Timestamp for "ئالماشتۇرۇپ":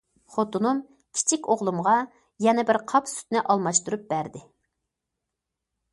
3.45-4.11